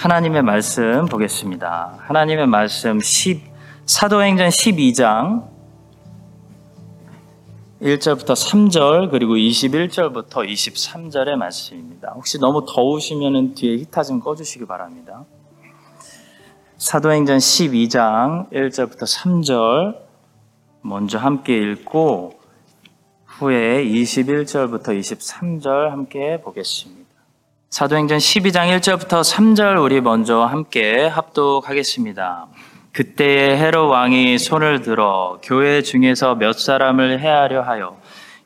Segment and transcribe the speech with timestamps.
[0.00, 1.98] 하나님의 말씀 보겠습니다.
[1.98, 3.42] 하나님의 말씀 10,
[3.84, 5.46] 사도행전 12장
[7.82, 12.12] 1절부터 3절 그리고 21절부터 23절의 말씀입니다.
[12.14, 15.26] 혹시 너무 더우시면 뒤에 히터 좀 꺼주시기 바랍니다.
[16.78, 19.98] 사도행전 12장 1절부터 3절
[20.80, 22.40] 먼저 함께 읽고
[23.26, 26.99] 후에 21절부터 23절 함께 보겠습니다.
[27.70, 32.48] 사도행전 12장 1절부터 3절 우리 먼저 함께 합독하겠습니다.
[32.92, 37.96] 그때에 헤롯 왕이 손을 들어 교회 중에서 몇 사람을 해하려 하여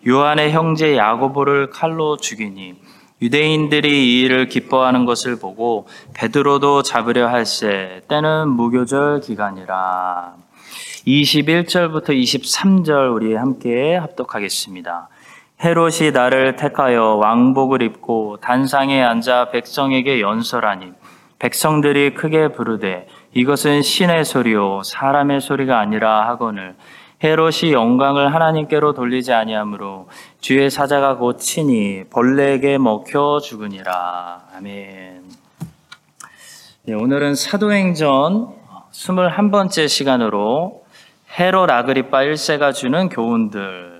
[0.07, 2.75] 요한의 형제 야고보를 칼로 죽이니
[3.23, 10.35] 유대인들이 이 일을 기뻐하는 것을 보고 베드로도 잡으려 할세 때는 무교절 기간이라
[11.07, 15.09] 21절부터 23절 우리 함께 합독하겠습니다.
[15.63, 20.93] 헤롯이 나를 택하여 왕복을 입고 단상에 앉아 백성에게 연설하니
[21.39, 26.75] 백성들이 크게 부르되 이것은 신의 소리요 사람의 소리가 아니라 하거늘
[27.23, 30.09] 헤롯이 영광을 하나님께로 돌리지 아니하므로
[30.41, 35.23] 주의 사자가 곧 친히 벌레에게 먹혀 죽으니라 아멘.
[36.87, 38.53] 네, 오늘은 사도행전
[38.93, 40.85] 21번째 시간으로
[41.39, 43.94] 헤롯 아그리파 1세가 주는 교훈들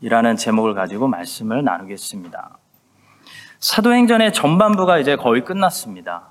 [0.00, 2.58] 이라는 제목을 가지고 말씀을 나누겠습니다.
[3.58, 6.30] 사도행전의 전반부가 이제 거의 끝났습니다.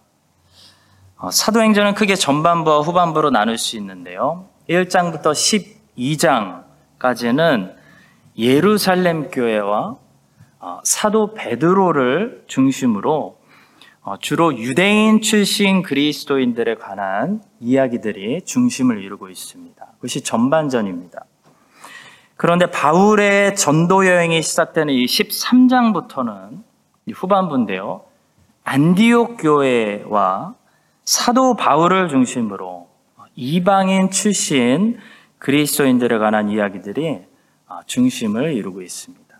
[1.17, 4.47] 어, 사도행전은 크게 전반부와 후반부로 나눌 수 있는데요.
[4.69, 5.33] 1장부터
[6.97, 7.75] 12장까지는
[8.37, 9.97] 예루살렘 교회와
[10.59, 13.37] 어, 사도 베드로를 중심으로
[14.01, 19.85] 어, 주로 유대인 출신 그리스도인들에 관한 이야기들이 중심을 이루고 있습니다.
[19.97, 21.25] 그것이 전반전입니다.
[22.41, 26.63] 그런데 바울의 전도 여행이 시작되는 이 13장부터는
[27.13, 28.05] 후반부인데요.
[28.63, 30.55] 안디옥 교회와
[31.03, 32.87] 사도 바울을 중심으로
[33.35, 34.99] 이방인 출신
[35.39, 37.19] 그리스도인들에 관한 이야기들이
[37.87, 39.37] 중심을 이루고 있습니다.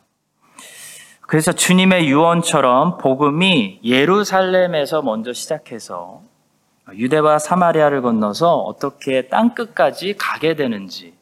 [1.22, 6.22] 그래서 주님의 유언처럼 복음이 예루살렘에서 먼저 시작해서
[6.94, 11.18] 유대와 사마리아를 건너서 어떻게 땅 끝까지 가게 되는지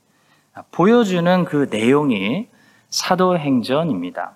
[0.72, 2.48] 보여주는 그 내용이
[2.90, 4.34] 사도행전입니다.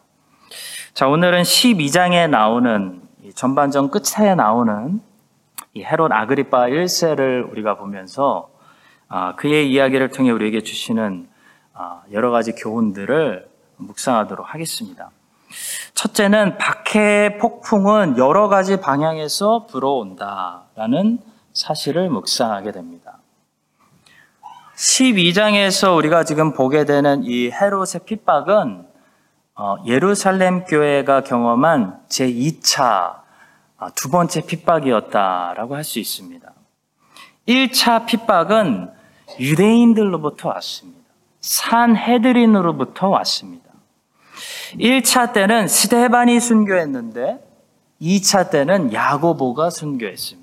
[0.93, 3.01] 자, 오늘은 12장에 나오는
[3.35, 5.01] 전반전 끝에 나오는
[5.73, 8.49] 이 헤롯 아그리파 1세를 우리가 보면서
[9.07, 11.27] 아, 그의 이야기를 통해 우리에게 주시는
[11.73, 15.11] 아, 여러 가지 교훈들을 묵상하도록 하겠습니다.
[15.95, 21.19] 첫째는 박해 폭풍은 여러 가지 방향에서 불어온다라는
[21.53, 23.20] 사실을 묵상하게 됩니다.
[24.75, 28.85] 12장에서 우리가 지금 보게 되는 이 헤롯의 핍박은
[29.55, 33.21] 어, 예루살렘 교회가 경험한 제2차
[33.77, 36.51] 아, 두 번째 핍박이었다라고 할 수 있습니다.
[37.47, 38.91] 1차 핍박은
[39.39, 41.01] 유대인들로부터 왔습니다.
[41.41, 43.71] 산헤드린으로부터 왔습니다.
[44.73, 47.39] 1차 때는 스테반이 순교했는데
[48.01, 50.40] 2차 때는 야고보가 순교했습니다.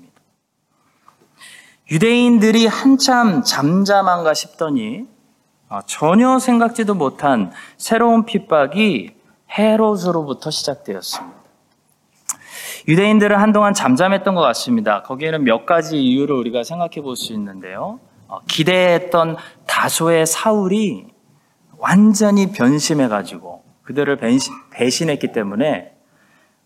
[1.91, 5.07] 유대인들이 한참 잠잠한가 싶더니
[5.69, 9.15] 아, 전혀 생각지도 못한 새로운 핍박이
[9.57, 11.39] 헤롯으로부터 시작되었습니다.
[12.87, 15.01] 유대인들은 한동안 잠잠했던 것 같습니다.
[15.03, 17.99] 거기에는 몇 가지 이유를 우리가 생각해 볼 수 있는데요.
[18.27, 21.07] 어, 기대했던 다소의 사울이
[21.77, 25.91] 완전히 변심해가지고 그들을 배신, 배신했기 때문에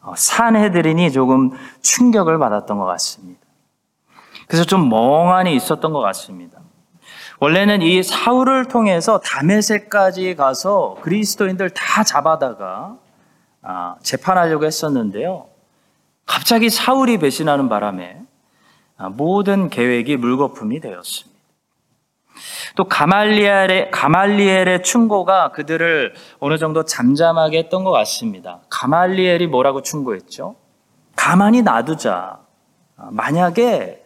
[0.02, 3.40] 어, 산해드린이 조금 충격을 받았던 것 같습니다.
[4.54, 6.60] 그래서 좀 멍하니 있었던 것 같습니다.
[7.40, 12.96] 원래는 이 사울을 통해서 다메섹까지 가서 그리스도인들 다 잡아다가
[13.64, 15.48] 아, 재판하려고 했었는데요.
[16.28, 18.22] 갑자기 사울이 배신하는 바람에
[18.96, 21.40] 아, 모든 계획이 물거품이 되었습니다.
[22.76, 28.60] 또 가말리엘의, 가말리엘의 충고가 그들을 어느 정도 잠잠하게 했던 것 같습니다.
[28.70, 30.54] 가말리엘이 뭐라고 충고했죠?
[31.16, 32.38] 가만히 놔두자.
[32.98, 34.03] 아, 만약에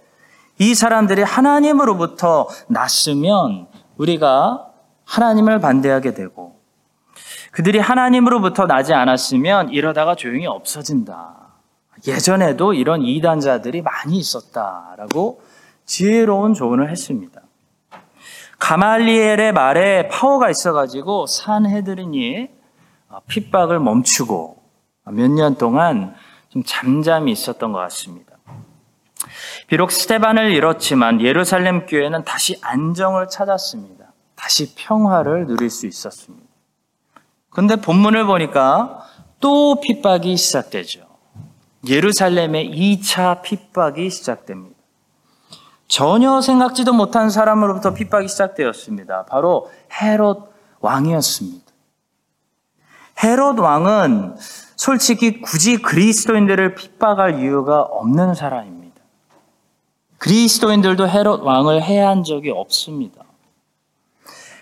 [0.60, 3.68] 이 사람들이 하나님으로부터 났으면
[3.98, 4.68] 우리가
[5.06, 6.60] 하나님을 반대하게 되고
[7.52, 11.36] 그들이 하나님으로부터 나지 않았으면 이러다가 조용히 없어진다.
[12.08, 15.42] 예전에도 이런 이단자들이 많이 있었다라고
[15.86, 17.42] 지혜로운 조언을 했습니다.
[18.60, 22.50] 가말리엘의 말에 파워가 있어가지고 산헤드린이
[23.28, 24.58] 핍박을 멈추고
[25.06, 26.14] 몇 년 동안
[26.50, 28.27] 좀 잠잠히 있었던 것 같습니다.
[29.68, 34.06] 비록 스테반을 잃었지만 예루살렘 교회는 다시 안정을 찾았습니다.
[34.36, 36.48] 다시 평화를 누릴 수 있었습니다.
[37.50, 39.06] 근데 본문을 보니까
[39.40, 41.02] 또 핍박이 시작되죠.
[41.88, 44.78] 예루살렘의 2차 핍박이 시작됩니다.
[45.88, 49.26] 전혀 생각지도 못한 사람으로부터 핍박이 시작되었습니다.
[49.26, 49.70] 바로
[50.02, 51.66] 헤롯 왕이었습니다.
[53.24, 54.36] 헤롯 왕은
[54.76, 58.87] 솔직히 굳이 그리스도인들을 핍박할 이유가 없는 사람입니다.
[60.18, 63.24] 그리스도인들도 헤롯 왕을 해한 적이 없습니다.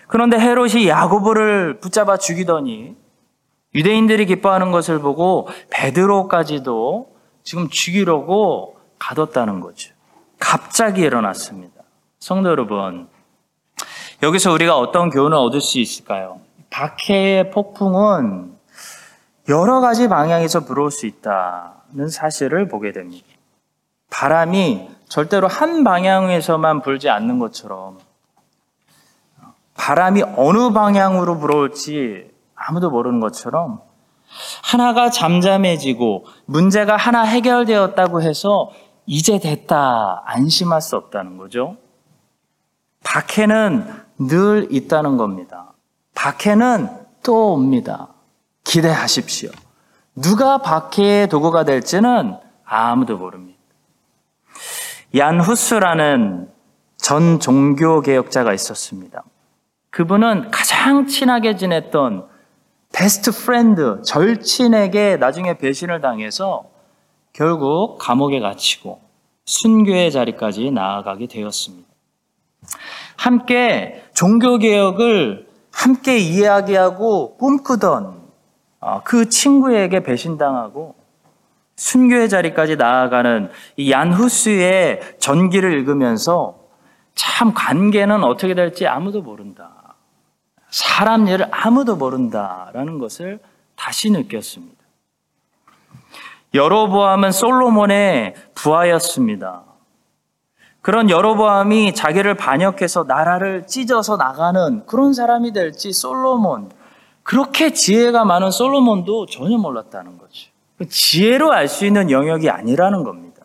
[0.08, 2.96] 그런데 헤롯이 야고보를 붙잡아 죽이더니
[3.74, 7.08] 유대인들이 기뻐하는 것을 보고 베드로까지도
[7.42, 9.92] 지금 죽이려고 가뒀다는 거죠.
[10.38, 11.82] 갑자기 일어났습니다.
[12.18, 13.08] 성도 여러분,
[14.22, 16.40] 여기서 우리가 어떤 교훈을 얻을 수 있을까요?
[16.70, 18.56] 박해의 폭풍은
[19.48, 23.26] 여러 가지 방향에서 불어올 수 있다는 사실을 보게 됩니다.
[24.10, 27.98] 바람이 절대로 한 방향에서만 불지 않는 것처럼
[29.74, 33.80] 바람이 어느 방향으로 불어올지 아무도 모르는 것처럼
[34.62, 38.70] 하나가 잠잠해지고 문제가 하나 해결되었다고 해서
[39.06, 41.76] 이제 됐다 안심할 수 없다는 거죠.
[43.04, 43.86] 박해는
[44.18, 45.72] 늘 있다는 겁니다.
[46.14, 46.88] 박해는
[47.22, 48.08] 또 옵니다.
[48.64, 49.50] 기대하십시오.
[50.16, 53.55] 누가 박해의 도구가 될지는 아무도 모릅니다.
[55.16, 56.48] 얀 후스라는
[56.98, 59.22] 전 종교 개혁자가 있었습니다.
[59.90, 62.26] 그분은 가장 친하게 지냈던
[62.92, 66.64] best friend, 절친에게 나중에 배신을 당해서
[67.32, 69.00] 결국 감옥에 갇히고
[69.46, 71.88] 순교의 자리까지 나아가게 되었습니다.
[73.16, 78.20] 함께 종교개혁을 함께 이야기하고 꿈꾸던
[78.80, 80.95] 어, 그 친구에게 배신당하고
[81.76, 86.58] 순교의 자리까지 나아가는 이 얀후스의 전기를 읽으면서
[87.14, 89.94] 참 관계는 어떻게 될지 아무도 모른다.
[90.70, 93.40] 사람 일을 아무도 모른다라는 것을
[93.76, 94.76] 다시 느꼈습니다.
[96.54, 99.64] 여로보암은 솔로몬의 부하였습니다.
[100.80, 106.70] 그런 여로보암이 자기를 반역해서 나라를 찢어서 나가는 그런 사람이 될지 솔로몬
[107.22, 110.55] 그렇게 지혜가 많은 솔로몬도 전혀 몰랐다는 거죠.
[110.84, 113.42] 지혜로 알 수 있는 영역이 아니라는 겁니다.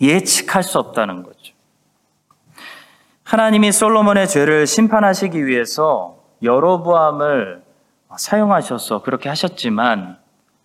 [0.00, 1.52] 예측할 수 없다는 거죠.
[3.24, 7.62] 하나님이 솔로몬의 죄를 심판하시기 위해서 여로보암을
[8.16, 10.18] 사용하셔서 그렇게 하셨지만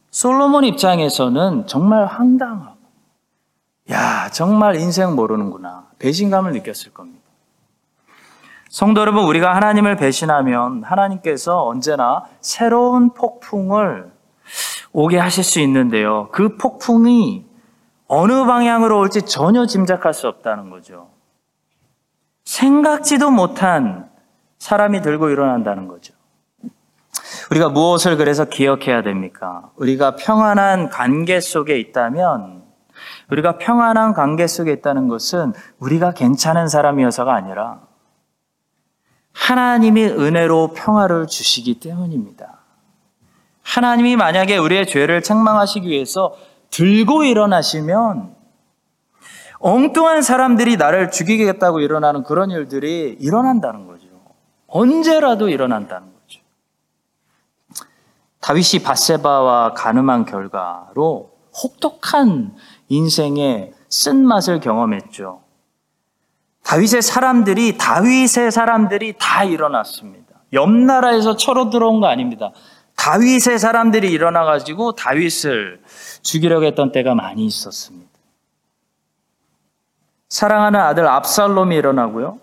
[0.09, 2.75] 솔로몬 입장에서는 정말 황당하고
[3.91, 7.21] 야 정말 인생 모르는구나 배신감을 느꼈을 겁니다.
[8.69, 14.14] 성도 여러분 우리가 하나님을 배신하면 하나님께서 언제나 새로운 폭풍을
[14.95, 16.29] 오게 하실 수 있는데요.
[16.31, 17.45] 그 폭풍이
[18.07, 21.09] 어느 방향으로 올지 전혀 짐작할 수 없다는 거죠.
[22.45, 24.09] 생각지도 못한
[24.57, 26.13] 사람이 들고 일어난다는 거죠.
[27.51, 29.69] 우리가 무엇을 그래서 기억해야 됩니까?
[29.75, 32.63] 우리가 평안한 관계 속에 있다면,
[33.31, 37.81] 우리가 평안한 관계 속에 있다는 것은 우리가 괜찮은 사람이어서가 아니라
[39.33, 42.54] 하나님이 은혜로 평화를 주시기 때문입니다.
[43.65, 46.35] 하나님이 만약에 우리의 죄를 책망하시기 위해서
[46.69, 48.35] 들고 일어나시면
[49.59, 54.05] 엉뚱한 사람들이 나를 죽이겠다고 일어나는 그런 일들이 일어난다는 거죠.
[54.67, 56.41] 언제라도 일어난다는 거죠.
[58.39, 61.31] 다윗이 바세바와 가늠한 결과로
[61.63, 62.55] 혹독한
[62.89, 65.41] 인생의 쓴맛을 경험했죠.
[66.63, 70.25] 다윗의 사람들이 다윗의 사람들이 다 일어났습니다.
[70.53, 72.51] 옆 나라에서 철로 들어온 거 아닙니다.
[73.05, 75.79] 다윗의 사람들이 일어나 가지고 다윗을
[76.23, 78.09] 죽이려고 했던 때가 많이 있었습니다.
[80.29, 82.39] 사랑하는 아들 압살롬이 일어나고요.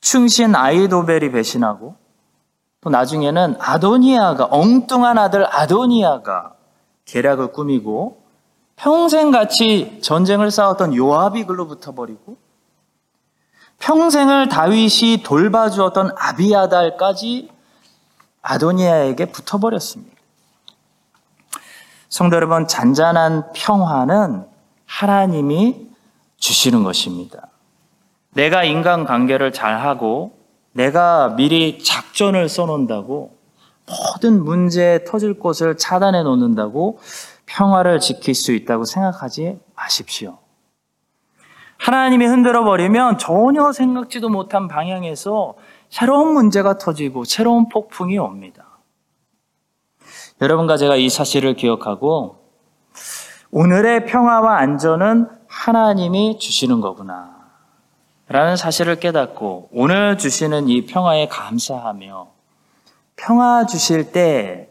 [0.00, 1.94] 충신 아이도벨이 배신하고
[2.80, 6.54] 또 나중에는 아도니아가 엉뚱한 아들 아도니아가
[7.04, 8.20] 계략을 꾸미고
[8.74, 12.36] 평생 같이 전쟁을 싸웠던 요압이 글로 붙어버리고
[13.78, 17.53] 평생을 다윗이 돌봐주었던 아비아달까지
[18.44, 20.14] 아도니아에게 붙어버렸습니다.
[22.08, 24.44] 성도 여러분, 잔잔한 평화는
[24.86, 25.88] 하나님이
[26.36, 27.48] 주시는 것입니다.
[28.34, 30.38] 내가 인간 관계를 잘하고
[30.72, 33.36] 내가 미리 작전을 써놓는다고
[33.86, 36.98] 모든 문제 터질 곳을 차단해 놓는다고
[37.46, 40.38] 평화를 지킬 수 있다고 생각하지 마십시오.
[41.78, 45.54] 하나님이 흔들어 버리면 전혀 생각지도 못한 방향에서
[45.94, 48.64] 새로운 문제가 터지고 새로운 폭풍이 옵니다.
[50.40, 52.50] 여러분과 제가 이 사실을 기억하고
[53.52, 57.36] 오늘의 평화와 안전은 하나님이 주시는 거구나.
[58.26, 62.26] 라는 사실을 깨닫고 오늘 주시는 이 평화에 감사하며
[63.14, 64.70] 평화 주실 때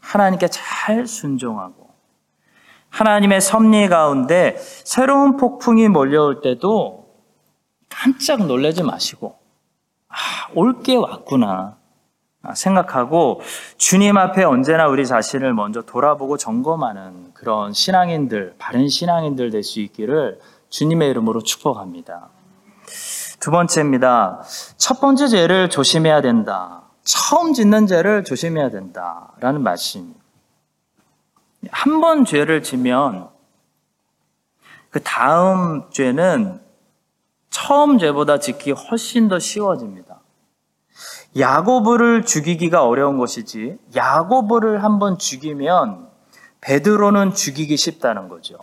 [0.00, 1.88] 하나님께 잘 순종하고
[2.90, 7.08] 하나님의 섭리 가운데 새로운 폭풍이 몰려올 때도
[7.88, 9.37] 깜짝 놀라지 마시고,
[10.08, 10.14] 아,
[10.54, 11.76] 올게 왔구나.
[12.54, 13.42] 생각하고
[13.76, 20.40] 주님 앞에 언제나 우리 자신을 먼저 돌아보고 점검하는 그런 신앙인들, 바른 신앙인들 될 수 있기를
[20.70, 22.28] 주님의 이름으로 축복합니다.
[23.40, 24.42] 두 번째입니다.
[24.76, 26.82] 첫 번째 죄를 조심해야 된다.
[27.02, 29.32] 처음 짓는 죄를 조심해야 된다.
[29.40, 30.18] 라는 말씀입니다.
[31.70, 33.28] 한 번 죄를 지면
[34.90, 36.60] 그 다음 죄는
[37.58, 40.20] 처음 죄보다 짓기 훨씬 더 쉬워집니다.
[41.36, 46.08] 야고보를 죽이기가 어려운 것이지 야고보를 한번 죽이면
[46.60, 48.58] 베드로는 죽이기 쉽다는 거죠.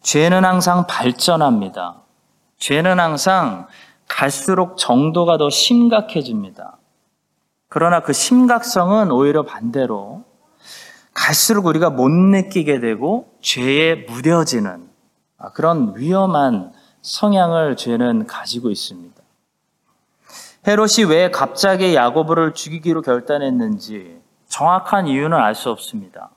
[0.00, 2.02] 죄는 항상 발전합니다.
[2.58, 3.68] 죄는 항상
[4.08, 6.78] 갈수록 정도가 더 심각해집니다.
[7.68, 10.24] 그러나 그 심각성은 오히려 반대로
[11.12, 14.88] 갈수록 우리가 못 느끼게 되고 죄에 무뎌지는
[15.54, 19.20] 그런 위험한 성향을 죄는 가지고 있습니다.
[20.66, 26.30] 헤롯이 왜 갑자기 야고보를 죽이기로 결단했는지 정확한 이유는 알 수 없습니다.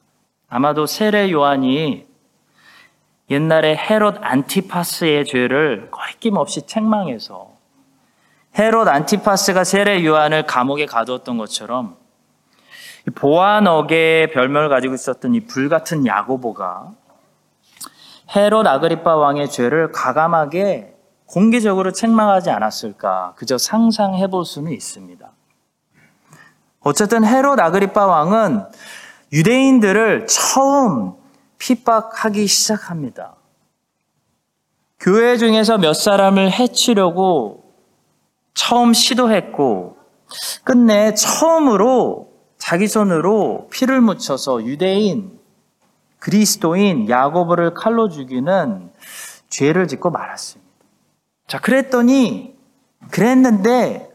[0.50, 2.07] 아마도 세례 요한이
[3.29, 7.51] 옛날에 헤롯 안티파스의 죄를 거리낌없이 책망해서
[8.57, 11.98] 헤롯 안티파스가 세례 요한을 감옥에 가두었던 것처럼
[13.67, 16.91] 어계의 별명을 가지고 있었던 이 불같은 야고보가
[18.34, 25.32] 헤롯 아그리파 왕의 죄를 가감하게 공개적으로 책망하지 않았을까 그저 상상해 볼 수는 있습니다.
[26.82, 28.65] 어쨌든 헤롯 아그리파 왕은
[29.34, 31.15] 유대인들을 처음
[31.58, 33.36] 핍박하기 시작합니다.
[35.00, 37.63] 교회 중에서 몇 사람을 해치려고
[38.53, 39.98] 처음 시도했고
[40.63, 45.39] 끝내 처음으로 자기 손으로 피를 묻혀서 유대인
[46.25, 48.89] 그리스도인 야고보를 칼로 죽이는
[49.50, 50.74] 죄를 짓고 말았습니다.
[51.46, 52.58] 자, 그랬더니,
[53.12, 54.12] 그랬는데,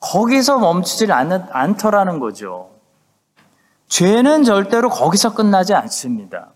[0.00, 2.70] 거기서 멈추질 않, 않더라는 거죠.
[3.88, 6.52] 죄는 절대로 거기서 끝나지 않습니다.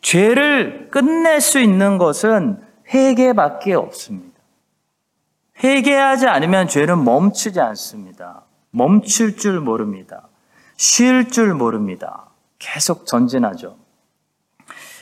[0.00, 4.40] 죄를 끝낼 수 있는 것은 회개밖에 없습니다.
[5.62, 8.44] 회개하지 않으면 죄는 멈추지 않습니다.
[8.70, 10.26] 멈출 줄 모릅니다.
[10.78, 12.27] 쉴 줄 모릅니다.
[12.58, 13.76] 계속 전진하죠.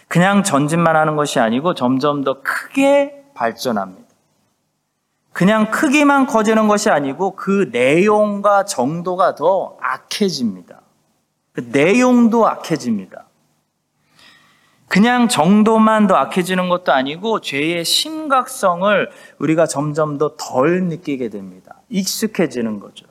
[0.09, 4.07] 그냥 전진만 하는 것이 아니고 점점 더 크게 발전합니다.
[5.33, 10.81] 그냥 크기만 커지는 것이 아니고 그 내용과 정도가 더 악해집니다.
[11.53, 13.27] 그 내용도 악해집니다.
[14.89, 21.83] 그냥 정도만 더 악해지는 것도 아니고 죄의 심각성을 우리가 점점 더 덜 느끼게 됩니다.
[21.89, 23.07] 익숙해지는 거죠.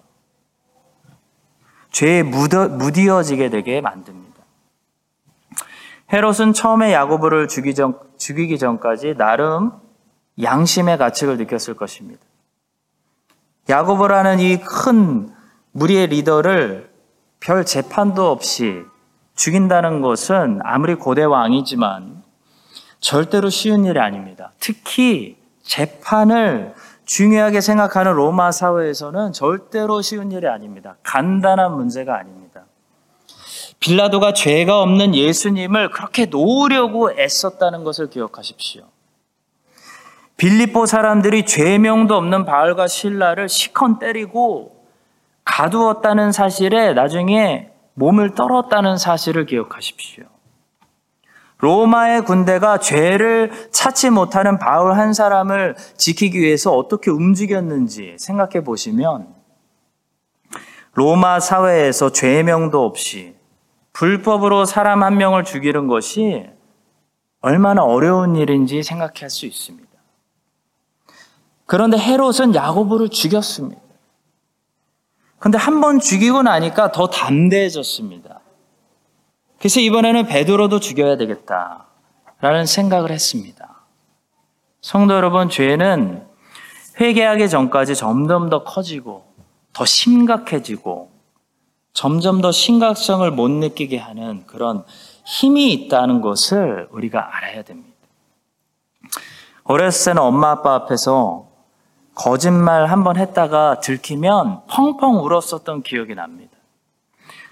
[1.92, 4.35] 죄에 묻어, 무디어지게 되게 만듭니다.
[6.12, 9.72] 헤롯은 처음에 야고보를 죽이기, 전까지 나름
[10.42, 12.22] 양심의 가책을 느꼈을 것입니다.
[13.70, 15.30] 야고보라는 이 큰
[15.72, 16.90] 무리의 리더를
[17.40, 18.84] 별 재판도 없이
[19.36, 22.24] 죽인다는 것은 아무리 고대 왕이지만
[23.00, 24.52] 절대로 쉬운 일이 아닙니다.
[24.60, 26.74] 특히 재판을
[27.06, 30.96] 중요하게 생각하는 로마 사회에서는 절대로 쉬운 일이 아닙니다.
[31.04, 32.45] 간단한 문제가 아닙니다.
[33.86, 38.84] 빌라도가 죄가 없는 예수님을 그렇게 놓으려고 애썼다는 것을 기억하십시오.
[40.38, 44.84] 빌립보 사람들이 죄명도 없는 바알과 신라를 시컨 때리고
[45.46, 50.26] 가두었다는 사실에 나중에 몸을 떨었다는 사실을 기억하십시오.
[51.60, 59.28] 로마의 군대가 죄를 찾지 못하는 바울 한 사람을 지키기 위해서 어떻게 움직였는지 생각해 보시면
[60.96, 63.36] 로마 사회에서 죄명도 없이
[63.96, 66.46] 불법으로 사람 한 명을 죽이는 것이
[67.40, 69.88] 얼마나 어려운 일인지 생각할 수 있습니다.
[71.66, 73.82] 그런데 헤롯은 야고보를 죽였습니다.
[75.40, 78.42] 근데 한 번 죽이고 나니까 더 담대해졌습니다.
[79.60, 81.86] 그래서 이번에는 베드로도 죽여야 되겠다
[82.42, 83.86] 라는 생각을 했습니다.
[84.82, 86.28] 성도 여러분, 죄는
[87.00, 89.26] 회개하기 전까지 점점 더 커지고
[89.72, 91.15] 더 심각해지고
[91.96, 94.84] 점점 더 심각성을 못 느끼게 하는 그런
[95.26, 97.96] 힘이 있다는 것을 우리가 알아야 됩니다.
[99.64, 101.48] 어렸을 때는 엄마 아빠 앞에서
[102.14, 106.52] 거짓말 한 번 했다가 들키면 펑펑 울었었던 기억이 납니다.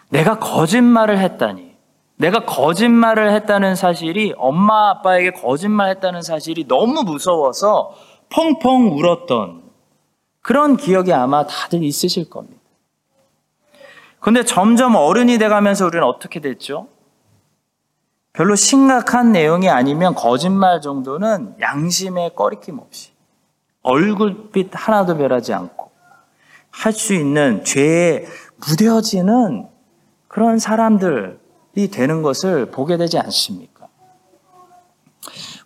[0.10, 1.74] 내가 거짓말을 했다니.
[2.18, 7.96] 내가 거짓말을 했다는 사실이 엄마 아빠에게 거짓말 했다는 사실이 너무 무서워서
[8.30, 9.64] 펑펑 울었던
[10.42, 12.63] 그런 기억이 아마 다들 있으실 겁니다.
[14.24, 16.88] 근데 점점 어른이 돼가면서 우리는 어떻게 됐죠?
[18.32, 23.12] 별로 심각한 내용이 아니면 거짓말 정도는 양심에 꺼리낌 없이
[23.82, 25.92] 얼굴빛 하나도 별하지 않고
[26.72, 28.26] 할 수 있는 죄에
[28.66, 29.68] 무뎌지는
[30.30, 33.88] 그런 사람들이 되는 것을 보게 되지 않습니까?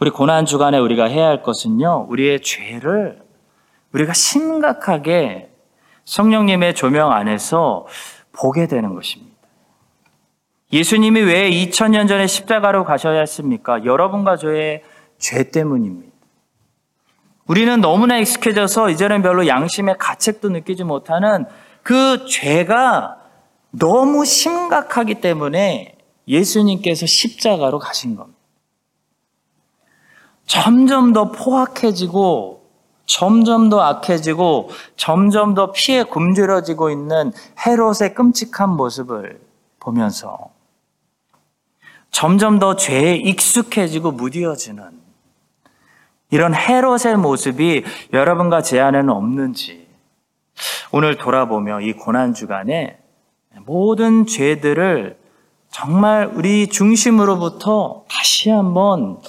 [0.01, 3.21] 우리 고난 주간에 우리가 해야 할 것은요, 우리의 죄를
[3.93, 5.51] 우리가 심각하게
[6.05, 7.85] 성령님의 조명 안에서
[8.37, 9.35] 보게 되는 것입니다.
[10.71, 13.85] 예수님이 왜 2000년 전에 십자가로 가셔야 했습니까?
[13.85, 14.83] 여러분과 저의
[15.17, 16.15] 죄 때문입니다.
[17.47, 21.45] 우리는 너무나 익숙해져서 이제는 별로 양심의 가책도 느끼지 못하는
[21.81, 23.17] 그 죄가
[23.71, 25.95] 너무 심각하기 때문에
[26.27, 28.37] 예수님께서 십자가로 가신 겁니다.
[30.45, 32.56] 점점 더 포악해지고
[33.07, 37.31] 점점 더 악해지고 점점 더 피해 굶주려지고 있는
[37.65, 39.39] 헤롯의 끔찍한 모습을
[39.79, 40.51] 보면서
[42.11, 44.83] 점점 더 죄에 익숙해지고 무디어지는
[46.29, 49.87] 이런 헤롯의 모습이 여러분과 제 안에는 없는지
[50.91, 52.99] 오늘 돌아보며 이 고난 주간에
[53.65, 55.17] 모든 죄들을
[55.69, 59.19] 정말 우리 중심으로부터 다시 한번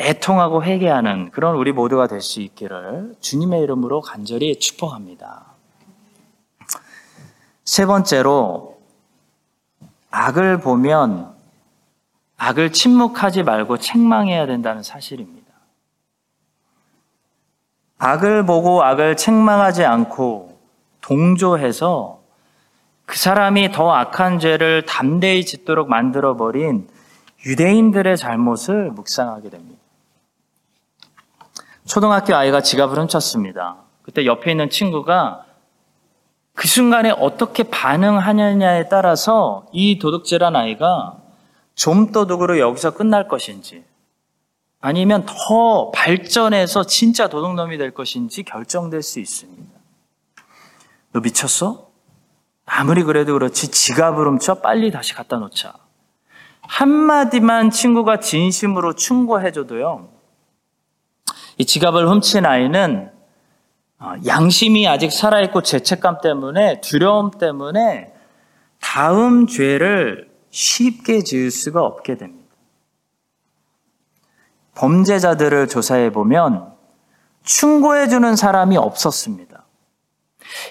[0.00, 5.44] 애통하고 회개하는 그런 우리 모두가 될 수 있기를 주님의 이름으로 간절히 축복합니다.
[7.64, 8.80] 세 번째로
[10.10, 11.34] 악을 보면
[12.38, 15.40] 악을 침묵하지 말고 책망해야 된다는 사실입니다.
[17.98, 20.58] 악을 보고 악을 책망하지 않고
[21.02, 22.20] 동조해서
[23.04, 26.88] 그 사람이 더 악한 죄를 담대히 짓도록 만들어버린
[27.44, 29.79] 유대인들의 잘못을 묵상하게 됩니다.
[31.90, 33.78] 초등학교 아이가 지갑을 훔쳤습니다.
[34.02, 35.44] 그때 옆에 있는 친구가
[36.54, 41.18] 그 순간에 어떻게 반응하느냐에 따라서 이 도둑질한 아이가
[41.74, 43.82] 좀 도둑으로 여기서 끝날 것인지
[44.80, 49.72] 아니면 더 발전해서 진짜 도둑놈이 될 것인지 결정될 수 있습니다.
[51.12, 51.90] 너 미쳤어?
[52.66, 55.74] 아무리 그래도 그렇지 지갑을 훔쳐 빨리 다시 갖다 놓자.
[56.62, 60.19] 한마디만 친구가 진심으로 충고해줘도요.
[61.60, 63.10] 이 지갑을 훔친 아이는
[63.98, 68.14] 어, 양심이 아직 살아있고 죄책감 때문에 두려움 때문에
[68.80, 72.48] 다음 죄를 쉽게 지을 수가 없게 됩니다.
[74.74, 76.72] 범죄자들을 조사해 보면
[77.44, 79.66] 충고해 주는 사람이 없었습니다.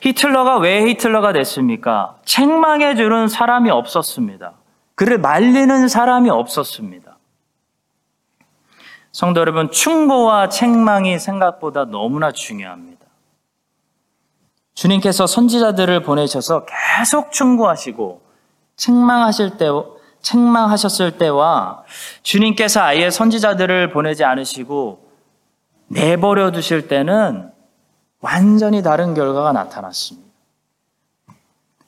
[0.01, 2.17] 히틀러가 왜 히틀러가 됐습니까?
[2.25, 4.53] 책망해 주는 사람이 없었습니다.
[4.95, 7.08] 그를 말리는 사람이 없었습니다.
[9.11, 12.99] 성도 여러분, 충고와 책망이 생각보다 너무나 중요합니다.
[14.75, 18.21] 주님께서 선지자들을 보내셔서 계속 충고하시고
[18.77, 19.67] 책망하실 때
[20.21, 21.83] 책망하셨을 때와
[22.23, 25.09] 주님께서 아예 선지자들을 보내지 않으시고
[25.87, 27.51] 내버려 두실 때는
[28.21, 30.29] 완전히 다른 결과가 나타났습니다.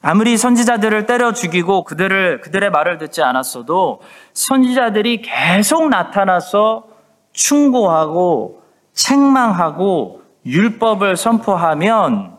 [0.01, 4.01] 아무리 선지자들을 때려 죽이고 그들을 그들의 말을 듣지 않았어도
[4.33, 6.90] 선지자들이 계속 나타나서
[7.33, 8.61] 충고하고
[8.93, 12.37] 책망하고 율법을 선포하면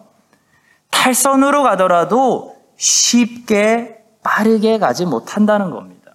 [0.90, 6.12] 탈선으로 가더라도 쉽게 빠르게 가지 못한다는 겁니다.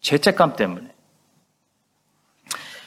[0.00, 0.88] 죄책감 때문에.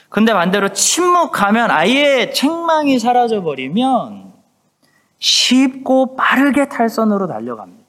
[0.10, 4.34] 근데 반대로 침묵하면 아예 책망이 사라져버리면
[5.20, 7.82] 쉽고 빠르게 탈선으로 달려갑니다.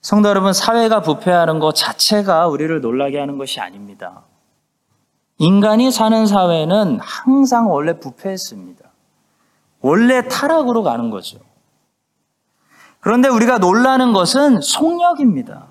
[0.00, 4.24] 성도 여러분, 사회가 부패하는 것 자체가 우리를 놀라게 하는 것이 아닙니다.
[5.40, 8.84] 인간이 사는 사회는 항상 원래 부패했습니다.
[9.80, 11.38] 원래 타락으로 가는 거죠.
[13.00, 15.66] 그런데 우리가 놀라는 것은 속력입니다.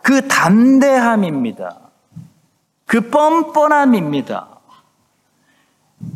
[0.00, 1.78] 그 담대함입니다.
[2.86, 4.48] 그 뻔뻔함입니다.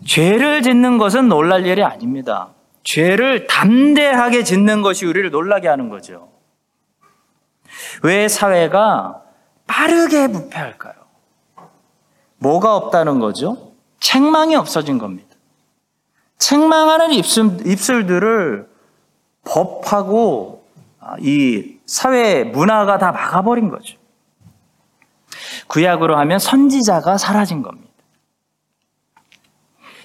[0.07, 2.49] 죄를 짓는 것은 놀랄 일이 아닙니다.
[2.85, 6.31] 죄를 담대하게 짓는 것이 우리를 놀라게 하는 거죠.
[8.03, 9.21] 왜 사회가
[9.67, 11.08] 빠르게 부패할까요?
[12.39, 13.73] 뭐가 없다는 거죠?
[14.01, 15.29] 책망이 없어진 겁니다.
[16.39, 18.69] 책망하는 입술, 입술들을
[19.45, 20.65] 법하고
[21.01, 23.99] 아, 이 사회 문화가 다 막아버린 거죠.
[25.67, 27.89] 구약으로 하면 선지자가 사라진 겁니다.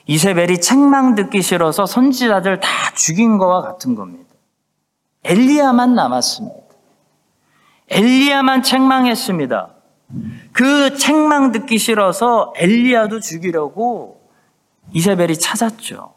[0.05, 4.29] 이세벨이 책망 듣기 싫어서 선지자들 다 죽인 거와 같은 겁니다.
[5.23, 6.57] 엘리야만 남았습니다.
[7.89, 9.72] 엘리야만 책망했습니다.
[10.51, 14.21] 그 책망 듣기 싫어서 엘리야도 죽이려고
[14.91, 16.13] 이세벨이 찾았죠.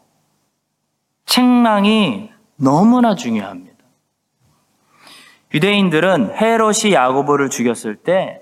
[1.25, 3.77] 책망이 너무나 중요합니다.
[5.53, 8.41] 유대인들은 헤롯이 야고보를 죽였을 때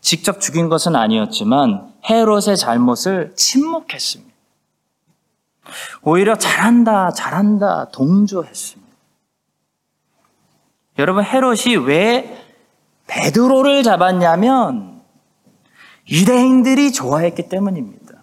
[0.00, 4.30] 직접 죽인 것은 아니었지만 헤롯의 잘못을 침묵했습니다.
[6.02, 8.90] 오히려 잘한다, 잘한다, 동조했습니다.
[10.98, 12.39] 여러분, 헤롯이 왜
[13.10, 15.02] 베드로를 잡았냐면
[16.08, 18.14] 유대인들이 좋아했기 때문입니다.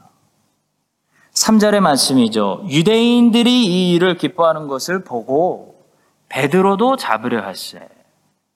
[1.33, 2.63] 3절의 말씀이죠.
[2.69, 5.85] 유대인들이 이 일을 기뻐하는 것을 보고
[6.29, 7.87] 베드로도 잡으려 할세.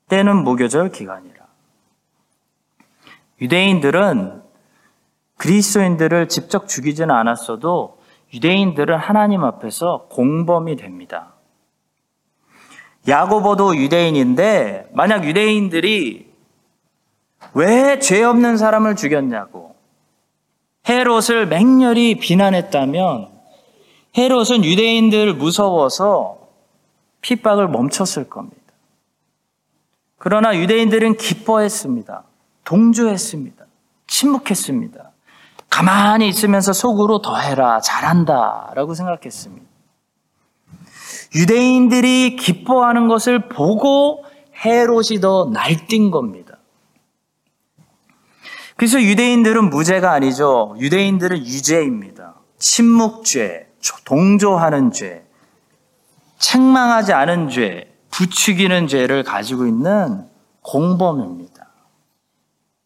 [0.07, 1.35] 때는 무교절 기간이라.
[3.41, 4.41] 유대인들은
[5.37, 7.99] 그리스도인들을 직접 죽이지는 않았어도
[8.33, 11.33] 유대인들은 하나님 앞에서 공범이 됩니다.
[13.07, 16.31] 야고보도 유대인인데 만약 유대인들이
[17.53, 19.75] 왜 죄 없는 사람을 죽였냐고
[20.87, 23.27] 헤롯을 맹렬히 비난했다면
[24.17, 26.37] 헤롯은 유대인들 무서워서
[27.21, 28.57] 핍박을 멈췄을 겁니다.
[30.17, 32.23] 그러나 유대인들은 기뻐했습니다.
[32.63, 33.65] 동조했습니다.
[34.07, 35.11] 침묵했습니다.
[35.69, 39.65] 가만히 있으면서 속으로 더 해라, 잘한다, 라고 생각했습니다.
[41.33, 44.23] 유대인들이 기뻐하는 것을 보고
[44.63, 46.57] 헤롯이 더 날뛴 겁니다.
[48.75, 50.75] 그래서 유대인들은 무죄가 아니죠.
[50.79, 52.35] 유대인들은 유죄입니다.
[52.57, 53.67] 침묵죄,
[54.05, 55.23] 동조하는 죄,
[56.39, 60.25] 책망하지 않은 죄, 부추기는 죄를 가지고 있는
[60.61, 61.67] 공범입니다.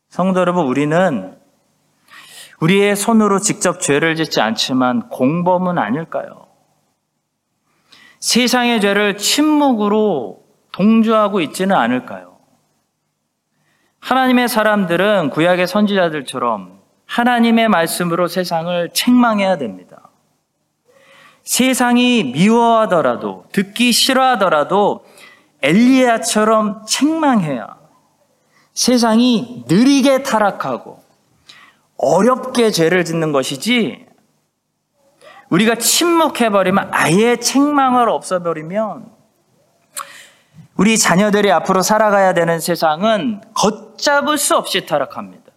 [0.10, 1.38] 성도 여러분, 우리는
[2.60, 6.45] 우리의 손으로 직접 죄를 짓지 않지만 공범은 아닐까요?
[8.26, 12.38] 세상의 죄를 침묵으로 동조하고 있지는 않을까요?
[14.00, 20.10] 하나님의 사람들은 구약의 선지자들처럼 하나님의 말씀으로 세상을 책망해야 됩니다.
[21.44, 25.06] 세상이 미워하더라도 듣기 싫어하더라도
[25.62, 27.78] 엘리야처럼 책망해야
[28.74, 31.00] 세상이 느리게 타락하고
[31.98, 34.05] 어렵게 죄를 짓는 것이지
[35.50, 39.12] 우리가 침묵해버리면 아예 책망을 없애버리면
[40.76, 45.52] 우리 자녀들이 앞으로 살아가야 되는 세상은 걷잡을 수 없이 타락합니다.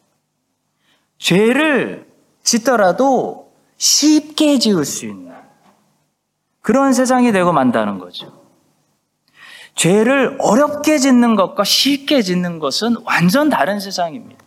[1.19, 2.07] 죄를
[2.43, 5.29] 짓더라도 쉽게 지을 수 있는
[6.61, 8.39] 그런 세상이 되고 만다는 거죠.
[9.75, 14.38] 죄를 어렵게 짓는 것과 쉽게 짓는 것은 완전 다른 세상입니다.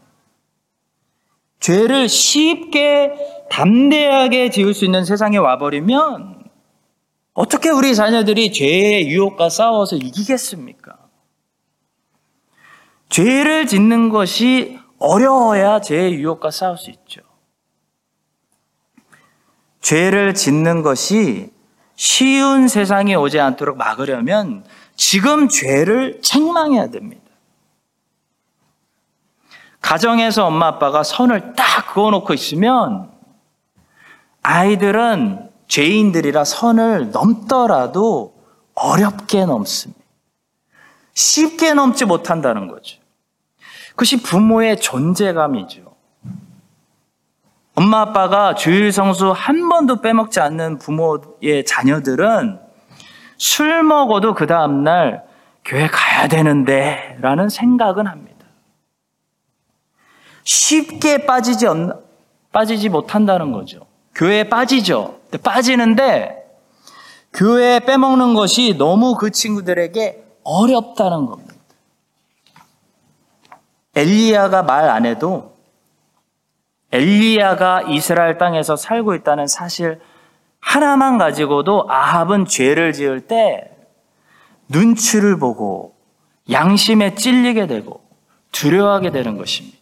[1.61, 3.13] 죄를 쉽게
[3.49, 6.43] 담대하게 지을 수 있는 세상에 와버리면
[7.33, 10.97] 어떻게 우리 자녀들이 죄의 유혹과 싸워서 이기겠습니까?
[13.09, 17.21] 죄를 짓는 것이 어려워야 죄의 유혹과 싸울 수 있죠.
[19.81, 21.51] 죄를 짓는 것이
[21.95, 24.63] 쉬운 세상에 오지 않도록 막으려면
[24.95, 27.20] 지금 죄를 책망해야 됩니다.
[29.81, 33.11] 가정에서 엄마 아빠가 선을 딱 그어놓고 있으면
[34.43, 38.35] 아이들은 죄인들이라 선을 넘더라도
[38.75, 40.01] 어렵게 넘습니다.
[41.13, 42.99] 쉽게 넘지 못한다는 거죠.
[43.91, 45.91] 그것이 부모의 존재감이죠.
[47.75, 52.59] 엄마 아빠가 주일 성수 한 번도 빼먹지 않는 부모의 자녀들은
[53.37, 55.23] 술 먹어도 그 다음날
[55.63, 58.30] 교회 가야 되는데 라는 생각은 합니다.
[60.43, 61.65] 쉽게 빠지지,
[62.51, 63.85] 빠지지 못한다는 거죠.
[64.15, 65.19] 교회에 빠지죠.
[65.43, 66.37] 빠지는데
[67.33, 71.53] 교회에 빼먹는 것이 너무 그 친구들에게 어렵다는 겁니다.
[73.95, 75.55] 엘리야가 말 안 해도
[76.91, 80.01] 엘리야가 이스라엘 땅에서 살고 있다는 사실
[80.59, 83.69] 하나만 가지고도 아합은 죄를 지을 때
[84.67, 85.95] 눈치를 보고
[86.49, 88.01] 양심에 찔리게 되고
[88.51, 89.77] 두려워하게 되는 것입니다.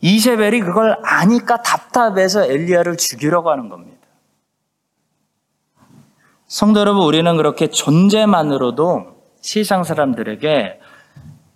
[0.00, 3.96] 이세벨이 그걸 아니까 답답해서 엘리야를 죽이려고 하는 겁니다.
[6.46, 10.80] 성도 여러분, 우리는 그렇게 존재만으로도 세상 사람들에게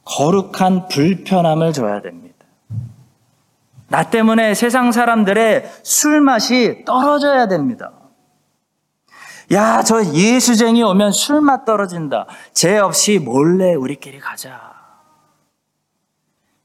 [0.04, 2.36] 거룩한 불편함을 줘야 됩니다.
[3.88, 7.92] 나 때문에 세상 사람들의 술 맛이 떨어져야 됩니다.
[9.52, 12.26] 야, 저 예수쟁이 오면 술맛 떨어진다.
[12.54, 14.79] 죄 없이 몰래 우리끼리 가자.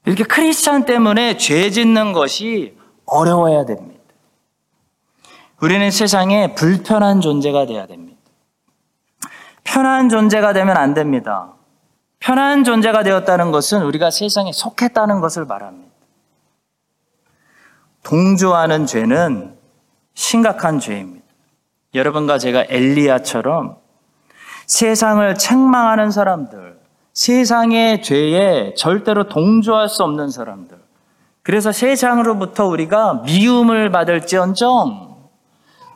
[0.06, 4.00] 이렇게 크리스찬 때문에 죄 짓는 것이 어려워야 됩니다.
[5.60, 8.16] 우리는 세상에 불편한 존재가 돼야 됩니다.
[9.64, 11.52] 편한 존재가 되면 안 됩니다.
[12.20, 15.90] 편한 존재가 되었다는 것은 우리가 세상에 속했다는 것을 말합니다.
[18.04, 19.56] 동조하는 죄는
[20.14, 21.26] 심각한 죄입니다.
[21.94, 23.76] 여러분과 제가 엘리야처럼
[24.66, 26.75] 세상을 책망하는 사람들,
[27.16, 30.76] 세상의 죄에 절대로 동조할 수 없는 사람들.
[31.42, 35.16] 그래서 세상으로부터 우리가 미움을 받을지언정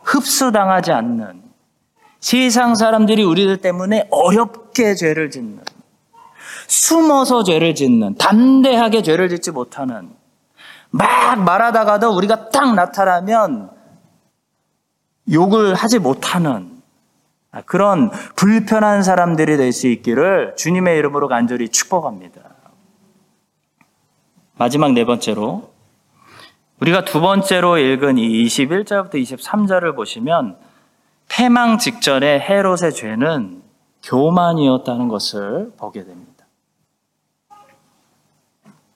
[0.02, 1.42] 흡수당하지 않는
[2.20, 5.62] 세상 사람들이 우리들 때문에 어렵게 죄를 짓는
[6.68, 10.08] 숨어서 죄를 짓는 담대하게 죄를 짓지 못하는
[10.88, 13.70] 막 말하다가도 우리가 딱 나타나면
[15.30, 16.79] 욕을 하지 못하는
[17.66, 22.40] 그런 불편한 사람들이 될 수 있기를 주님의 이름으로 간절히 축복합니다.
[24.56, 25.72] 마지막 네 번째로
[26.80, 30.56] 우리가 두 번째로 읽은 이 21절부터 23절을 보시면
[31.28, 33.62] 패망 직전에 헤롯의 죄는
[34.02, 36.44] 교만이었다는 것을 보게 됩니다.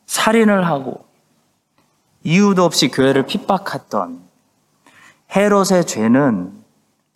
[0.06, 1.04] 살인을 하고
[2.22, 4.20] 이유도 없이 교회를 핍박했던
[5.34, 6.63] 헤롯의 죄는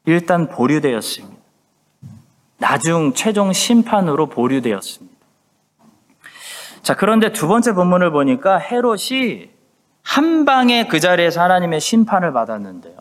[0.08, 1.36] 일단 보류되었습니다.
[2.56, 5.18] 나중 최종 심판으로 보류되었습니다.
[6.82, 9.50] 자, 그런데 두 번째 본문을 보니까 헤롯이
[10.02, 12.96] 한 방에 그 자리에서 하나님의 심판을 받았는데요.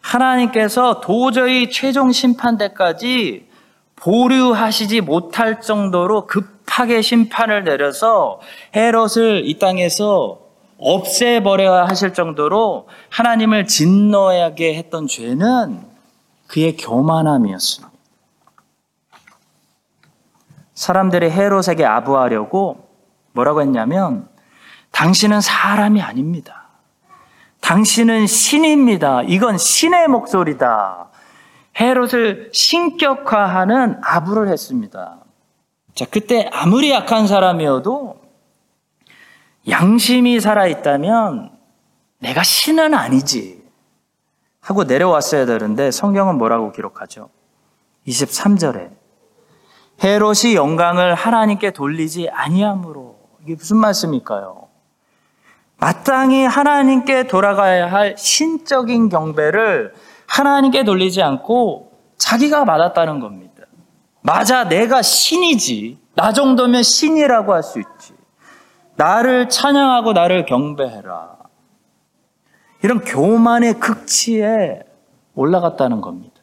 [0.00, 3.48] 하나님께서 도저히 최종 심판 때까지
[3.96, 8.40] 보류하시지 못할 정도로 급하게 심판을 내려서
[8.76, 10.41] 헤롯을 이 땅에서
[10.82, 15.86] 없애버려야 하실 정도로 하나님을 진노하게 했던 죄는
[16.48, 17.92] 그의 교만함이었습니다.
[20.74, 22.88] 사람들이 헤롯에게 아부하려고
[23.32, 24.28] 뭐라고 했냐면
[24.90, 26.68] 당신은 사람이 아닙니다.
[27.60, 29.22] 당신은 신입니다.
[29.22, 31.10] 이건 신의 목소리다.
[31.80, 35.18] 헤롯을 신격화하는 아부를 했습니다.
[35.94, 38.21] 자, 그때 아무리 약한 사람이어도
[39.68, 41.50] 양심이 살아있다면
[42.18, 43.62] 내가 신은 아니지.
[44.60, 47.30] 하고 내려왔어야 되는데 성경은 뭐라고 기록하죠?
[48.06, 48.90] 23절에
[50.02, 54.68] 헤롯이 영광을 하나님께 돌리지 아니함으로 이게 무슨 말씀일까요?
[55.78, 59.94] 마땅히 하나님께 돌아가야 할 신적인 경배를
[60.28, 63.64] 하나님께 돌리지 않고 자기가 받았다는 겁니다.
[64.20, 65.98] 맞아, 내가 신이지.
[66.14, 68.11] 나 정도면 신이라고 할 수 있지.
[68.96, 71.38] 나를 찬양하고 나를 경배해라.
[72.82, 74.82] 이런 교만의 극치에
[75.34, 76.34] 올라갔다는 겁니다.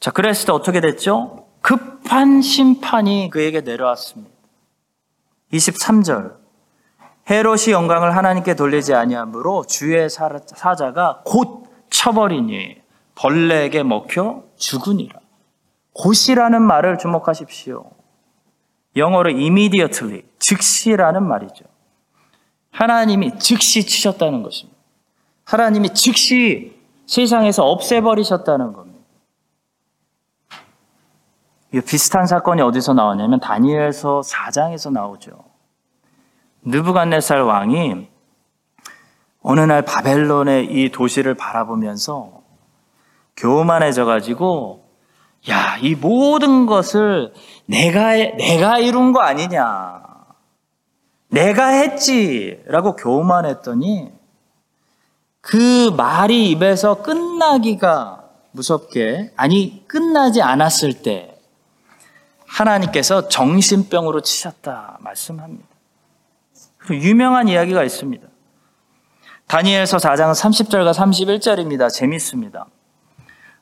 [0.00, 1.46] 자, 그랬을 때 어떻게 됐죠?
[1.62, 4.34] 급한 심판이 그에게 내려왔습니다.
[5.52, 6.36] 23절.
[7.28, 12.76] 헤롯이 영광을 하나님께 돌리지 아니하므로 주의 사자가 곧 쳐버리니
[13.16, 15.18] 벌레에게 먹혀 죽으니라.
[15.94, 17.90] 곧이라는 말을 주목하십시오.
[18.96, 21.64] 영어로 immediately, 즉시라는 말이죠.
[22.70, 24.78] 하나님이 즉시 치셨다는 것입니다.
[25.44, 28.98] 하나님이 즉시 세상에서 없애버리셨다는 겁니다.
[31.72, 35.44] 이 비슷한 사건이 어디서 나오냐면 다니엘서 4장에서 나오죠.
[36.62, 38.08] 느부갓네살 왕이
[39.42, 42.42] 어느 날 바벨론의 이 도시를 바라보면서
[43.36, 44.85] 교만해져 가지고
[45.50, 47.32] 야, 이 모든 것을
[47.66, 50.02] 내가 내가 이룬 거 아니냐.
[51.28, 54.12] 내가 했지 라고 교만 했더니
[55.40, 61.38] 그 말이 입에서 끝나기가 무섭게 아니 끝나지 않았을 때
[62.46, 65.66] 하나님께서 정신병으로 치셨다 말씀합니다.
[66.90, 68.26] 유명한 이야기가 있습니다.
[69.46, 71.90] 다니엘서 4장 30절과 31절입니다.
[71.92, 72.66] 재밌습니다.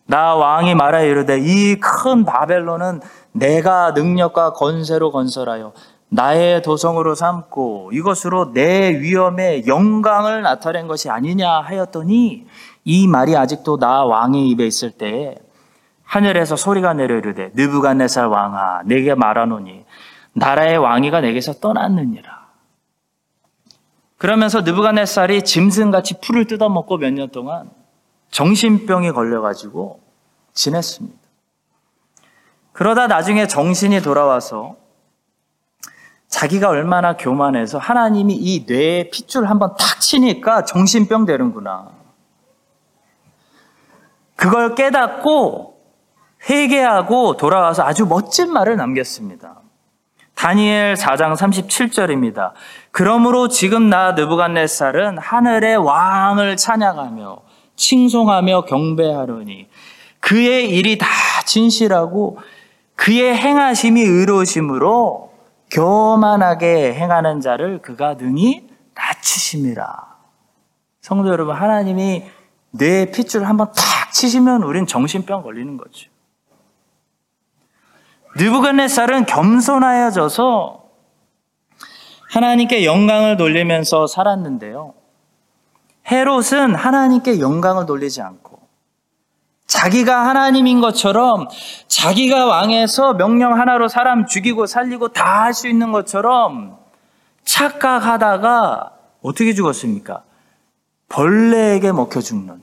[0.06, 3.00] 나 왕이 말하 이르되 이 큰 바벨론은
[3.32, 5.72] 내가 능력과 건세로 건설하여
[6.10, 12.46] 나의 도성으로 삼고 이것으로 내 위엄의 영광을 나타낸 것이 아니냐 하였더니
[12.84, 15.36] 이 말이 아직도 나 왕의 입에 있을 때에
[16.04, 19.84] 하늘에서 소리가 내려 이르되 느부갓네살 왕아 내게 말하노니
[20.34, 22.44] 나라의 왕위가 내게서 떠났느니라.
[24.18, 27.70] 그러면서 느부갓네살이 짐승같이 풀을 뜯어먹고 몇 년 동안
[28.35, 30.01] 정신병이 걸려가지고
[30.55, 31.16] 지냈습니다.
[32.73, 34.75] 그러다 나중에 정신이 돌아와서
[36.27, 41.92] 자기가 얼마나 교만해서 하나님이 이 뇌에 핏줄 한번 탁 치니까 정신병 되는구나.
[44.35, 45.79] 그걸 깨닫고
[46.51, 49.61] 회개하고 돌아와서 아주 멋진 말을 남겼습니다.
[50.35, 52.51] 다니엘 4장 37절입니다.
[52.90, 59.68] 그러므로 지금 나 느부갓네살은 하늘의 왕을 찬양하며 칭송하며 경배하려니
[60.20, 61.06] 그의 일이 다
[61.46, 62.38] 진실하고
[62.96, 65.32] 그의 행하심이 의로우심으로
[65.70, 70.14] 교만하게 행하는 자를 그가 능히 낮추심이라.
[71.00, 72.24] 성도 여러분, 하나님이
[72.70, 76.08] 뇌에 핏줄 한번 탁 치시면 우린 정신병 걸리는 거죠.
[78.37, 80.84] 느부갓네살은 겸손하여져서
[82.30, 84.94] 하나님께 영광을 돌리면서 살았는데요.
[86.10, 88.58] 헤롯은 하나님께 영광을 돌리지 않고
[89.66, 91.48] 자기가 하나님인 것처럼
[91.88, 96.78] 자기가 왕에서 명령 하나로 사람 죽이고 살리고 다 할 수 있는 것처럼
[97.44, 100.22] 착각하다가 어떻게 죽었습니까?
[101.08, 102.62] 벌레에게 먹혀 죽는.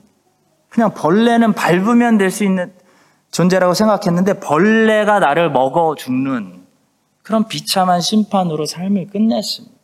[0.68, 2.72] 그냥 벌레는 밟으면 될 수 있는
[3.30, 6.66] 존재라고 생각했는데 벌레가 나를 먹어 죽는
[7.22, 9.74] 그런 비참한 심판으로 삶을 끝냈습니다.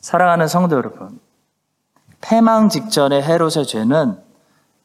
[0.00, 1.18] 사랑하는 성도 여러분,
[2.20, 4.18] 패망 직전의 헤롯의 죄는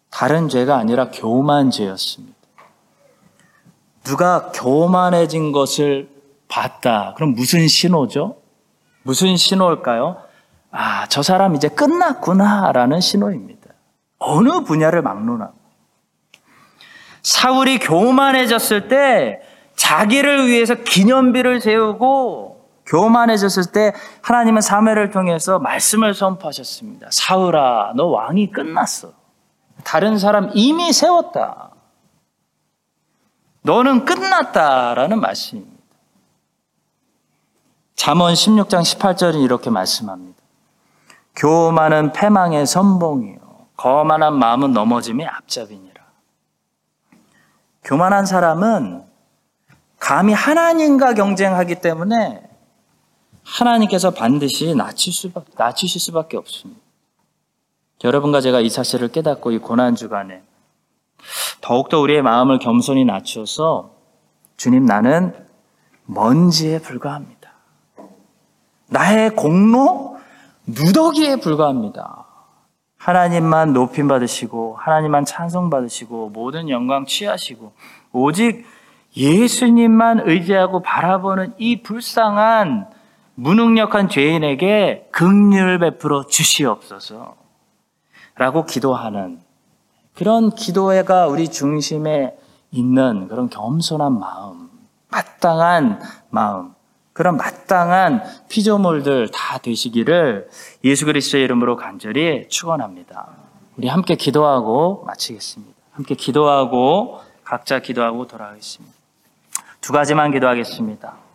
[0.10, 2.36] 다른 죄가 아니라 교만 죄였습니다.
[4.04, 6.10] 누가 교만해진 것을
[6.48, 7.14] 봤다.
[7.16, 8.38] 그럼 무슨 신호죠?
[9.04, 10.18] 무슨 신호일까요?
[10.72, 13.70] 아, 저 사람 이제 끝났구나 라는 신호입니다.
[14.20, 15.54] 어느 분야를 막론하고.
[17.24, 19.42] 사울이 교만해졌을 때
[19.76, 27.08] 자기를 위해서 기념비를 세우고 교만해졌을 때 하나님은 사무엘을 통해서 말씀을 선포하셨습니다.
[27.12, 29.14] 사울아, 너 왕이 끝났어.
[29.84, 31.72] 다른 사람 이미 세웠다.
[33.64, 35.82] 너는 끝났다라는 말씀입니다.
[37.96, 40.42] 잠언 16장 18절은 이렇게 말씀합니다.
[41.36, 43.40] 교만은 패망의 선봉이요.
[43.78, 46.02] 거만한 마음은 넘어짐의 앞잡이니라.
[47.84, 49.04] 교만한 사람은
[50.00, 52.51] 감히 하나님과 경쟁하기 때문에
[53.44, 56.82] 하나님께서 반드시 낮추실 수밖에, 낮추실 수밖에 없습니다.
[58.04, 60.42] 여러분과 제가 이 사실을 깨닫고 이 고난 주간에
[61.62, 63.92] 더욱더 우리의 마음을 겸손히 낮추어서
[64.58, 65.36] 주님 나는
[66.06, 67.52] 먼지에 불과합니다.
[68.88, 70.18] 나의 공로
[70.66, 72.26] 누더기에 불과합니다.
[72.98, 77.74] 하나님만 높임 받으시고 하나님만 찬송 받으시고 모든 영광 취하시고
[78.12, 78.66] 오직
[79.16, 82.88] 예수님만 의지하고 바라보는 이 불쌍한
[83.42, 87.36] 무능력한 죄인에게 긍휼 베풀어 주시옵소서.
[88.36, 89.40] 라고 기도하는
[90.14, 92.38] 그런 기도회가 우리 중심에
[92.70, 94.70] 있는 그런 겸손한 마음,
[95.10, 96.74] 마땅한 마음,
[97.14, 100.48] 그런 마땅한 피조물들 다 되시기를
[100.84, 103.28] 예수 그리스도의 이름으로 간절히 축원합니다.
[103.76, 105.74] 우리 함께 기도하고 마치겠습니다.
[105.94, 108.96] 함께 기도하고 각자 기도하고 돌아가겠습니다.
[109.82, 111.31] 두 가지만 기도하겠습니다.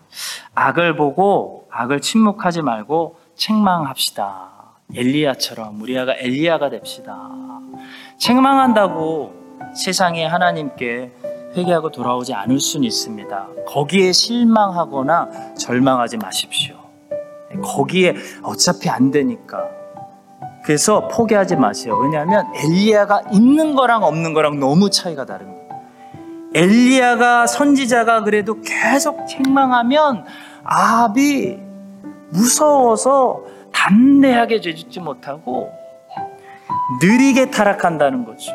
[0.54, 4.50] 악을 보고 악을 침묵하지 말고 책망합시다.
[4.94, 7.28] 엘리야처럼 우리가 엘리야가 됩시다.
[8.18, 9.34] 책망한다고
[9.74, 11.12] 세상에 하나님께
[11.56, 13.48] 회개하고 돌아오지 않을 수는 있습니다.
[13.66, 16.76] 거기에 실망하거나 절망하지 마십시오.
[17.62, 19.68] 거기에 어차피 안 되니까.
[20.64, 21.96] 그래서 포기하지 마세요.
[21.96, 25.55] 왜냐하면 엘리야가 있는 거랑 없는 거랑 너무 차이가 다릅니다.
[26.56, 30.24] 엘리야가 선지자가 그래도 계속 책망하면
[30.64, 31.58] 아합이
[32.30, 35.70] 무서워서 담대하게 죄짓지 못하고
[37.02, 38.52] 느리게 타락한다는 거죠.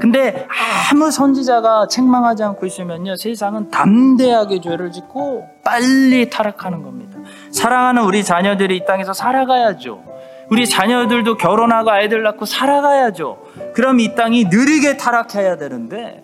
[0.00, 0.46] 근데
[0.90, 7.18] 아무 선지자가 책망하지 않고 있으면요, 세상은 담대하게 죄를 짓고 빨리 타락하는 겁니다.
[7.52, 10.02] 사랑하는 우리 자녀들이 이 땅에서 살아가야죠.
[10.50, 13.38] 우리 자녀들도 결혼하고 아이들 낳고 살아가야죠.
[13.74, 16.23] 그럼 이 땅이 느리게 타락해야 되는데,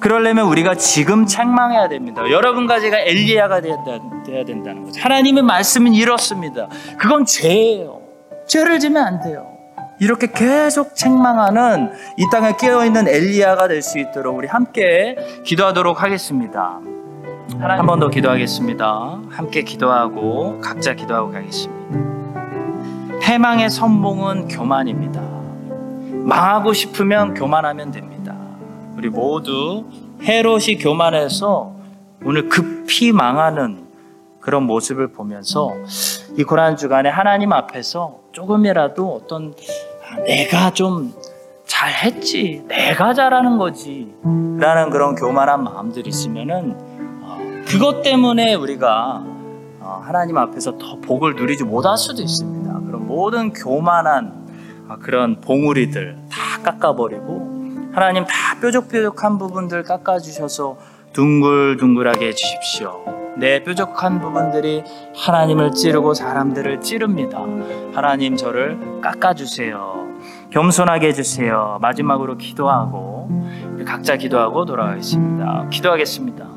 [0.00, 2.22] 그러려면 우리가 지금 책망해야 됩니다.
[2.30, 5.00] 여러분과 제가 엘리야가 돼야 된다는 거죠.
[5.02, 6.68] 하나님의 말씀은 이렇습니다.
[6.98, 8.00] 그건 죄예요.
[8.46, 9.46] 죄를 지면 안 돼요.
[10.00, 16.78] 이렇게 계속 책망하는 이 땅에 깨어있는 엘리야가 될 수 있도록 우리 함께 기도하도록 하겠습니다.
[17.58, 19.20] 한번 더 기도하겠습니다.
[19.30, 21.98] 함께 기도하고 각자 기도하고 가겠습니다.
[23.22, 25.20] 패망의 선봉은 교만입니다.
[26.24, 28.17] 망하고 싶으면 교만하면 됩니다.
[28.98, 29.84] 우리 모두
[30.22, 31.72] 헤롯이 교만해서
[32.24, 33.86] 오늘 급히 망하는
[34.40, 35.72] 그런 모습을 보면서
[36.36, 39.54] 이 고난 주간에 하나님 앞에서 조금이라도 어떤
[40.10, 41.14] 아, 내가 좀
[41.64, 44.12] 잘했지, 내가 잘하는 거지,
[44.58, 46.74] 라는 그런 교만한 마음들이 있으면은
[47.22, 47.38] 어,
[47.68, 49.22] 그것 때문에 우리가
[49.78, 52.80] 어, 하나님 앞에서 더 복을 누리지 못할 수도 있습니다.
[52.80, 54.48] 그런 모든 교만한
[54.88, 57.58] 어, 그런 봉우리들 다 깎아버리고
[57.92, 60.76] 하나님 다 뾰족뾰족한 부분들 깎아주셔서
[61.12, 63.18] 둥글둥글하게 해주십시오.
[63.36, 64.82] 내 뾰족한 부분들이
[65.16, 67.38] 하나님을 찌르고 사람들을 찌릅니다.
[67.94, 70.08] 하나님 저를 깎아주세요.
[70.50, 71.78] 겸손하게 해주세요.
[71.80, 73.28] 마지막으로 기도하고
[73.86, 75.68] 각자 기도하고 돌아가겠습니다.
[75.70, 76.47] 기도하겠습니다.